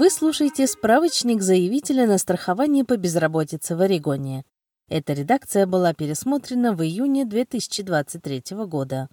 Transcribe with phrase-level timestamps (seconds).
[0.00, 4.46] Вы слушаете справочник заявителя на страхование по безработице в Орегоне.
[4.88, 9.10] Эта редакция была пересмотрена в июне 2023 года.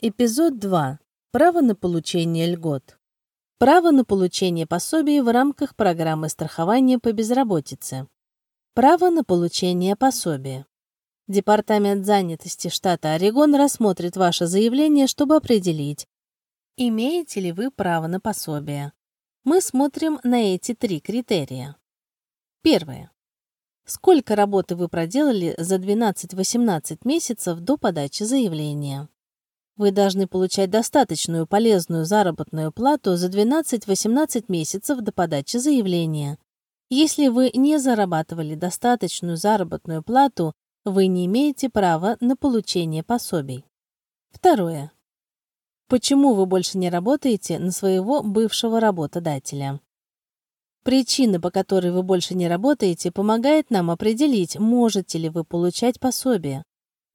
[0.00, 1.00] Эпизод 2.
[1.32, 2.98] Право на получение льгот.
[3.58, 8.08] Право на получение пособий в рамках программы страхования по безработице.
[8.72, 10.64] Право на получение пособия.
[11.28, 16.08] Департамент занятости штата Орегон рассмотрит ваше заявление, чтобы определить,
[16.78, 18.94] имеете ли вы право на пособие
[19.46, 21.76] мы смотрим на эти три критерия.
[22.62, 23.12] Первое.
[23.84, 29.08] Сколько работы вы проделали за 12-18 месяцев до подачи заявления?
[29.76, 36.38] Вы должны получать достаточную полезную заработную плату за 12-18 месяцев до подачи заявления.
[36.90, 43.64] Если вы не зарабатывали достаточную заработную плату, вы не имеете права на получение пособий.
[44.32, 44.90] Второе.
[45.88, 49.80] Почему вы больше не работаете на своего бывшего работодателя?
[50.82, 56.64] Причина, по которой вы больше не работаете, помогает нам определить, можете ли вы получать пособие.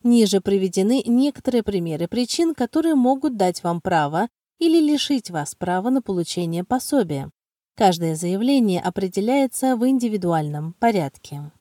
[0.03, 4.29] Ниже приведены некоторые примеры причин, которые могут дать вам право
[4.59, 7.29] или лишить вас права на получение пособия.
[7.75, 11.51] Каждое заявление определяется в индивидуальном порядке.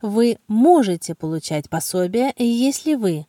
[0.00, 3.26] Вы можете получать пособие, если вы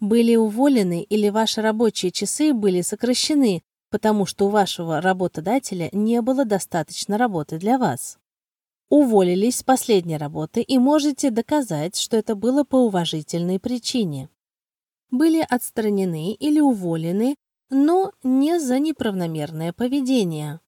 [0.00, 6.44] были уволены или ваши рабочие часы были сокращены, потому что у вашего работодателя не было
[6.44, 8.18] достаточно работы для вас.
[8.90, 14.28] Уволились с последней работы и можете доказать, что это было по уважительной причине.
[15.10, 17.36] Были отстранены или уволены,
[17.70, 20.60] но не за неправомерное поведение.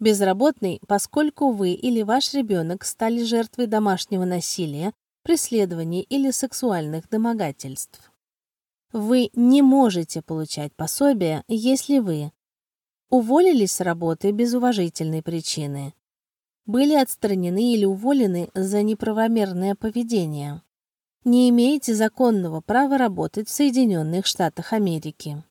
[0.00, 8.07] Безработный, поскольку вы или ваш ребенок стали жертвой домашнего насилия, преследований или сексуальных домогательств.
[8.92, 12.32] Вы не можете получать пособие, если вы
[13.10, 15.94] уволились с работы без уважительной причины,
[16.64, 20.62] были отстранены или уволены за неправомерное поведение,
[21.24, 25.44] не имеете законного права работать в Соединенных Штатах Америки,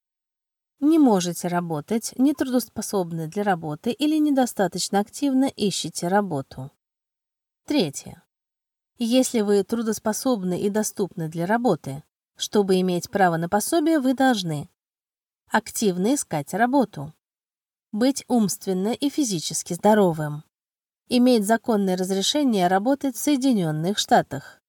[0.80, 6.72] не можете работать, не трудоспособны для работы или недостаточно активно ищете работу.
[7.66, 8.24] Третье.
[9.00, 12.04] Если вы трудоспособны и доступны для работы,
[12.38, 14.70] чтобы иметь право на пособие, вы должны
[15.52, 17.14] активно искать работу,
[17.92, 20.44] быть умственно и физически здоровым,
[21.10, 24.62] иметь законное разрешение работать в Соединенных Штатах,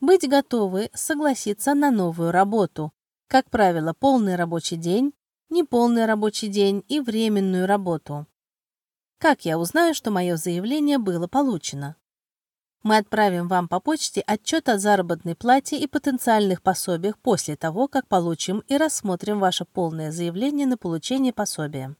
[0.00, 2.92] быть готовы согласиться на новую работу,
[3.26, 5.12] как правило, полный рабочий день,
[5.50, 8.26] неполный рабочий день и временную работу.
[9.18, 11.96] Как я узнаю, что мое заявление было получено?
[12.82, 18.06] Мы отправим вам по почте отчет о заработной плате и потенциальных пособиях после того, как
[18.06, 21.96] получим и рассмотрим ваше полное заявление на получение пособия.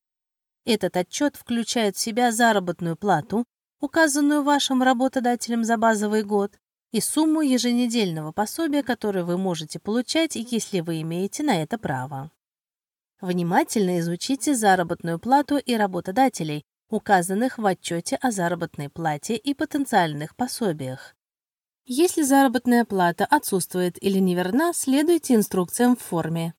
[0.64, 3.44] Этот отчет включает в себя заработную плату,
[3.80, 6.58] указанную вашим работодателем за базовый год,
[6.90, 12.30] и сумму еженедельного пособия, которое вы можете получать, если вы имеете на это право.
[13.20, 21.14] Внимательно изучите заработную плату и работодателей, указанных в отчете о заработной плате и потенциальных пособиях.
[21.84, 26.54] Если заработная плата отсутствует или неверна, следуйте инструкциям в форме.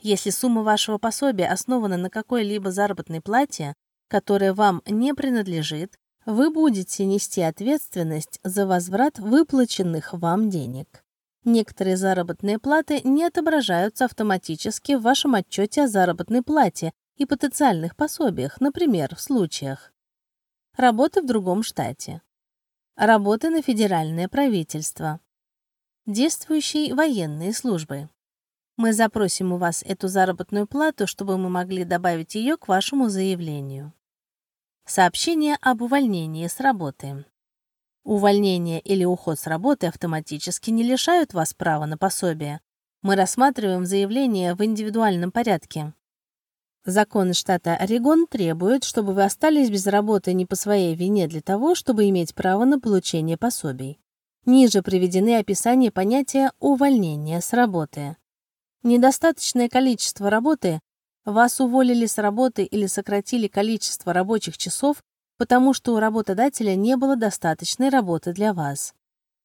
[0.00, 3.74] Если сумма вашего пособия основана на какой-либо заработной плате,
[4.08, 11.02] которая вам не принадлежит, вы будете нести ответственность за возврат выплаченных вам денег.
[11.44, 18.62] Некоторые заработные платы не отображаются автоматически в вашем отчете о заработной плате и потенциальных пособиях,
[18.62, 19.92] например, в случаях
[20.74, 22.22] работы в другом штате,
[22.96, 25.20] работы на федеральное правительство,
[26.06, 28.08] действующей военные службы.
[28.78, 33.92] Мы запросим у вас эту заработную плату, чтобы мы могли добавить ее к вашему заявлению.
[34.86, 37.26] Сообщение об увольнении с работы.
[38.02, 42.62] Увольнение или уход с работы автоматически не лишают вас права на пособие.
[43.02, 45.92] Мы рассматриваем заявление в индивидуальном порядке.
[46.86, 51.74] Законы штата Орегон требуют, чтобы вы остались без работы не по своей вине для того,
[51.74, 54.00] чтобы иметь право на получение пособий.
[54.46, 58.16] Ниже приведены описания понятия «увольнение с работы».
[58.82, 60.80] Недостаточное количество работы
[61.26, 65.02] вас уволили с работы или сократили количество рабочих часов,
[65.36, 68.94] потому что у работодателя не было достаточной работы для вас.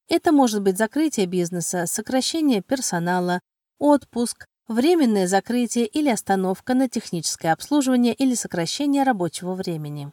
[0.08, 3.40] Это может быть закрытие бизнеса, сокращение персонала,
[3.78, 10.12] отпуск, временное закрытие или остановка на техническое обслуживание или сокращение рабочего времени.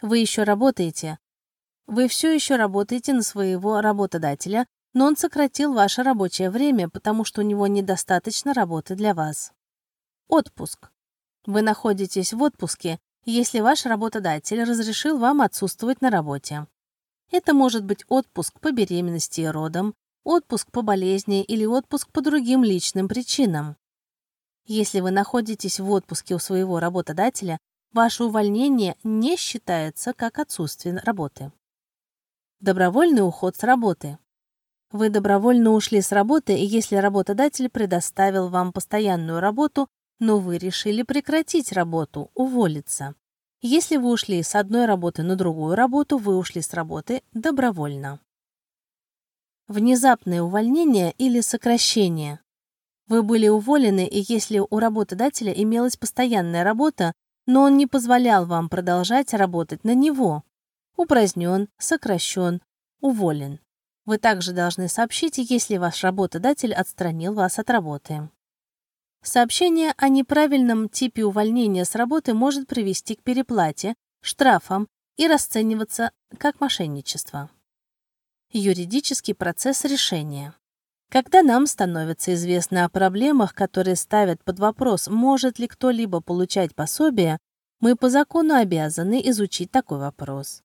[0.00, 1.18] Вы еще работаете.
[1.86, 7.40] Вы все еще работаете на своего работодателя, но он сократил ваше рабочее время, потому что
[7.40, 9.52] у него недостаточно работы для вас.
[10.28, 10.90] Отпуск.
[11.46, 16.66] Вы находитесь в отпуске, если ваш работодатель разрешил вам отсутствовать на работе.
[17.30, 22.64] Это может быть отпуск по беременности и родам, отпуск по болезни или отпуск по другим
[22.64, 23.76] личным причинам.
[24.64, 27.58] Если вы находитесь в отпуске у своего работодателя,
[27.92, 31.52] ваше увольнение не считается как отсутствие работы.
[32.60, 34.18] Добровольный уход с работы.
[34.92, 39.88] Вы добровольно ушли с работы, если работодатель предоставил вам постоянную работу,
[40.20, 43.14] но вы решили прекратить работу, уволиться.
[43.62, 48.20] Если вы ушли с одной работы на другую работу, вы ушли с работы добровольно.
[49.68, 52.40] Внезапное увольнение или сокращение.
[53.06, 57.12] Вы были уволены, и если у работодателя имелась постоянная работа,
[57.46, 60.44] но он не позволял вам продолжать работать на него,
[60.96, 62.60] упразднен, сокращен,
[63.00, 63.60] уволен.
[64.04, 68.28] Вы также должны сообщить, если ваш работодатель отстранил вас от работы.
[69.22, 76.60] Сообщение о неправильном типе увольнения с работы может привести к переплате, штрафам и расцениваться как
[76.60, 77.48] мошенничество.
[78.54, 80.54] Юридический процесс решения.
[81.10, 87.38] Когда нам становится известно о проблемах, которые ставят под вопрос, может ли кто-либо получать пособие,
[87.80, 90.60] мы по закону обязаны изучить такой вопрос.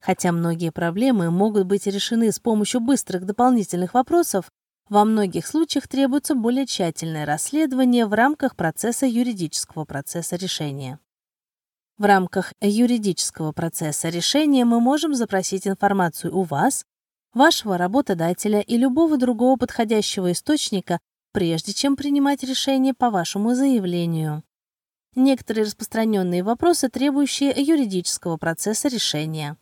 [0.00, 4.52] Хотя многие проблемы могут быть решены с помощью быстрых дополнительных вопросов,
[4.90, 11.00] во многих случаях требуется более тщательное расследование в рамках процесса юридического процесса решения.
[11.96, 16.84] В рамках юридического процесса решения мы можем запросить информацию у вас,
[17.38, 20.98] вашего работодателя и любого другого подходящего источника,
[21.32, 24.42] прежде чем принимать решение по вашему заявлению.
[25.14, 29.56] Некоторые распространенные вопросы, требующие юридического процесса решения.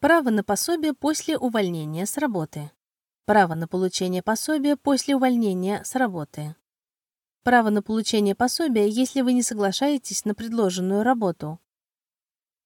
[0.00, 2.70] Право на пособие после увольнения с работы.
[3.24, 6.56] Право на получение пособия после увольнения с работы.
[7.44, 11.60] Право на получение пособия, если вы не соглашаетесь на предложенную работу.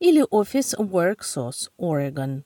[0.00, 2.42] или офис WorkSource Oregon.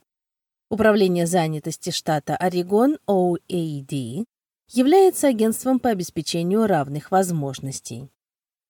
[0.71, 4.25] Управление занятости штата Орегон OAD
[4.71, 8.11] является агентством по обеспечению равных возможностей.